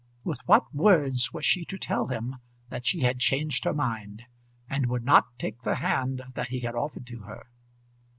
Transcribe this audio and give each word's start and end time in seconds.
With 0.25 0.39
what 0.47 0.73
words 0.73 1.31
was 1.31 1.45
she 1.45 1.63
to 1.65 1.77
tell 1.77 2.07
him 2.07 2.37
that 2.69 2.87
she 2.87 3.01
had 3.01 3.19
changed 3.19 3.65
her 3.65 3.71
mind 3.75 4.23
and 4.67 4.87
would 4.87 5.03
not 5.05 5.37
take 5.37 5.61
the 5.61 5.75
hand 5.75 6.23
that 6.33 6.47
he 6.47 6.61
had 6.61 6.73
offered 6.73 7.05
to 7.05 7.19
her? 7.19 7.45